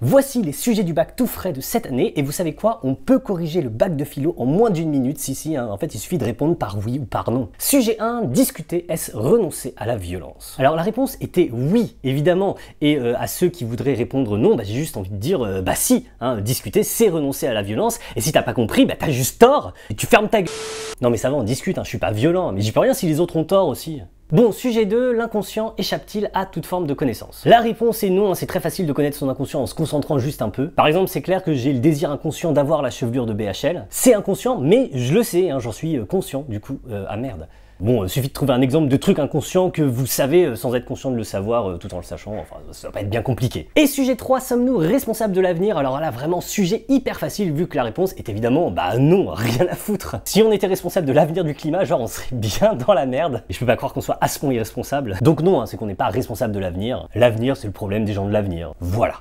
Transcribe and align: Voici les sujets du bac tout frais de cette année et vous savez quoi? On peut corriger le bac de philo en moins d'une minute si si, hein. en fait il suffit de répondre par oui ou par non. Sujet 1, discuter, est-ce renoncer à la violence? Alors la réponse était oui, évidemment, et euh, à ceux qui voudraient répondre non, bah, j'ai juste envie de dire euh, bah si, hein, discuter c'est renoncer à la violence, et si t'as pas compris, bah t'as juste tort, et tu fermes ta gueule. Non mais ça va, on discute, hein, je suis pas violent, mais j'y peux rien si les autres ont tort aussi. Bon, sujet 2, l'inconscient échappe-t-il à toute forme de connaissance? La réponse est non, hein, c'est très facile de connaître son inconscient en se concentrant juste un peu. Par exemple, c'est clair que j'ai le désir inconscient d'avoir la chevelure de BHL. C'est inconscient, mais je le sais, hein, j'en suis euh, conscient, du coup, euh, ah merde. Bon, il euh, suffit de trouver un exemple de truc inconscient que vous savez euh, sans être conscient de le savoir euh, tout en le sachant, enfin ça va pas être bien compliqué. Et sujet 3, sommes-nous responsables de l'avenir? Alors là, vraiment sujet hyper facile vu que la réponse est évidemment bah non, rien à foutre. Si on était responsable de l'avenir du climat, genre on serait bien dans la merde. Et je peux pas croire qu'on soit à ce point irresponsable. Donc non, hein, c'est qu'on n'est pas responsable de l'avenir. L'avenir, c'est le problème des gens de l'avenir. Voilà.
Voici 0.00 0.42
les 0.44 0.52
sujets 0.52 0.84
du 0.84 0.92
bac 0.92 1.16
tout 1.16 1.26
frais 1.26 1.52
de 1.52 1.60
cette 1.60 1.86
année 1.86 2.16
et 2.16 2.22
vous 2.22 2.30
savez 2.30 2.54
quoi? 2.54 2.78
On 2.84 2.94
peut 2.94 3.18
corriger 3.18 3.60
le 3.60 3.68
bac 3.68 3.96
de 3.96 4.04
philo 4.04 4.32
en 4.38 4.46
moins 4.46 4.70
d'une 4.70 4.90
minute 4.90 5.18
si 5.18 5.34
si, 5.34 5.56
hein. 5.56 5.66
en 5.68 5.76
fait 5.76 5.92
il 5.92 5.98
suffit 5.98 6.18
de 6.18 6.24
répondre 6.24 6.54
par 6.56 6.78
oui 6.86 7.00
ou 7.00 7.04
par 7.04 7.32
non. 7.32 7.48
Sujet 7.58 7.96
1, 7.98 8.22
discuter, 8.26 8.86
est-ce 8.88 9.16
renoncer 9.16 9.74
à 9.76 9.86
la 9.86 9.96
violence? 9.96 10.54
Alors 10.60 10.76
la 10.76 10.82
réponse 10.82 11.16
était 11.20 11.50
oui, 11.52 11.96
évidemment, 12.04 12.54
et 12.80 12.96
euh, 12.96 13.18
à 13.18 13.26
ceux 13.26 13.48
qui 13.48 13.64
voudraient 13.64 13.94
répondre 13.94 14.38
non, 14.38 14.54
bah, 14.54 14.62
j'ai 14.64 14.74
juste 14.74 14.96
envie 14.96 15.10
de 15.10 15.16
dire 15.16 15.44
euh, 15.44 15.62
bah 15.62 15.74
si, 15.74 16.06
hein, 16.20 16.40
discuter 16.40 16.84
c'est 16.84 17.08
renoncer 17.08 17.48
à 17.48 17.52
la 17.52 17.62
violence, 17.62 17.98
et 18.14 18.20
si 18.20 18.30
t'as 18.30 18.42
pas 18.42 18.54
compris, 18.54 18.86
bah 18.86 18.94
t'as 18.96 19.10
juste 19.10 19.40
tort, 19.40 19.74
et 19.90 19.96
tu 19.96 20.06
fermes 20.06 20.28
ta 20.28 20.42
gueule. 20.42 20.54
Non 21.00 21.10
mais 21.10 21.16
ça 21.16 21.28
va, 21.28 21.34
on 21.34 21.42
discute, 21.42 21.76
hein, 21.76 21.82
je 21.82 21.88
suis 21.88 21.98
pas 21.98 22.12
violent, 22.12 22.52
mais 22.52 22.60
j'y 22.60 22.70
peux 22.70 22.78
rien 22.78 22.94
si 22.94 23.06
les 23.06 23.18
autres 23.18 23.34
ont 23.34 23.42
tort 23.42 23.66
aussi. 23.66 24.00
Bon, 24.30 24.52
sujet 24.52 24.84
2, 24.84 25.12
l'inconscient 25.12 25.72
échappe-t-il 25.78 26.30
à 26.34 26.44
toute 26.44 26.66
forme 26.66 26.86
de 26.86 26.92
connaissance? 26.92 27.40
La 27.46 27.60
réponse 27.60 28.02
est 28.02 28.10
non, 28.10 28.32
hein, 28.32 28.34
c'est 28.34 28.44
très 28.44 28.60
facile 28.60 28.84
de 28.84 28.92
connaître 28.92 29.16
son 29.16 29.30
inconscient 29.30 29.62
en 29.62 29.66
se 29.66 29.74
concentrant 29.74 30.18
juste 30.18 30.42
un 30.42 30.50
peu. 30.50 30.68
Par 30.68 30.86
exemple, 30.86 31.08
c'est 31.08 31.22
clair 31.22 31.42
que 31.42 31.54
j'ai 31.54 31.72
le 31.72 31.78
désir 31.78 32.10
inconscient 32.10 32.52
d'avoir 32.52 32.82
la 32.82 32.90
chevelure 32.90 33.24
de 33.24 33.32
BHL. 33.32 33.86
C'est 33.88 34.12
inconscient, 34.12 34.58
mais 34.58 34.90
je 34.92 35.14
le 35.14 35.22
sais, 35.22 35.48
hein, 35.48 35.60
j'en 35.60 35.72
suis 35.72 35.96
euh, 35.96 36.04
conscient, 36.04 36.44
du 36.46 36.60
coup, 36.60 36.78
euh, 36.90 37.06
ah 37.08 37.16
merde. 37.16 37.48
Bon, 37.80 38.02
il 38.02 38.06
euh, 38.06 38.08
suffit 38.08 38.26
de 38.26 38.32
trouver 38.32 38.52
un 38.52 38.60
exemple 38.60 38.88
de 38.88 38.96
truc 38.96 39.20
inconscient 39.20 39.70
que 39.70 39.82
vous 39.82 40.06
savez 40.06 40.46
euh, 40.46 40.56
sans 40.56 40.74
être 40.74 40.84
conscient 40.84 41.12
de 41.12 41.16
le 41.16 41.22
savoir 41.22 41.70
euh, 41.70 41.76
tout 41.76 41.94
en 41.94 41.98
le 41.98 42.02
sachant, 42.02 42.34
enfin 42.36 42.56
ça 42.72 42.88
va 42.88 42.92
pas 42.92 43.02
être 43.02 43.10
bien 43.10 43.22
compliqué. 43.22 43.68
Et 43.76 43.86
sujet 43.86 44.16
3, 44.16 44.40
sommes-nous 44.40 44.78
responsables 44.78 45.32
de 45.32 45.40
l'avenir? 45.40 45.78
Alors 45.78 46.00
là, 46.00 46.10
vraiment 46.10 46.40
sujet 46.40 46.84
hyper 46.88 47.20
facile 47.20 47.52
vu 47.52 47.68
que 47.68 47.76
la 47.76 47.84
réponse 47.84 48.14
est 48.14 48.28
évidemment 48.28 48.72
bah 48.72 48.98
non, 48.98 49.28
rien 49.32 49.68
à 49.70 49.76
foutre. 49.76 50.16
Si 50.24 50.42
on 50.42 50.50
était 50.50 50.66
responsable 50.66 51.06
de 51.06 51.12
l'avenir 51.12 51.44
du 51.44 51.54
climat, 51.54 51.84
genre 51.84 52.00
on 52.00 52.08
serait 52.08 52.34
bien 52.34 52.74
dans 52.74 52.94
la 52.94 53.06
merde. 53.06 53.44
Et 53.48 53.52
je 53.52 53.60
peux 53.60 53.66
pas 53.66 53.76
croire 53.76 53.92
qu'on 53.92 54.00
soit 54.00 54.18
à 54.20 54.26
ce 54.26 54.40
point 54.40 54.52
irresponsable. 54.52 55.16
Donc 55.22 55.40
non, 55.40 55.60
hein, 55.60 55.66
c'est 55.66 55.76
qu'on 55.76 55.86
n'est 55.86 55.94
pas 55.94 56.08
responsable 56.08 56.52
de 56.52 56.58
l'avenir. 56.58 57.08
L'avenir, 57.14 57.56
c'est 57.56 57.68
le 57.68 57.72
problème 57.72 58.04
des 58.04 58.12
gens 58.12 58.26
de 58.26 58.32
l'avenir. 58.32 58.72
Voilà. 58.80 59.14